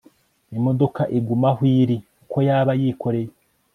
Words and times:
imodoka 0.57 1.01
iguma 1.17 1.49
aho 1.53 1.61
iri 1.81 1.97
uko 2.23 2.37
yaba 2.47 2.71
yikoreye 2.79 3.31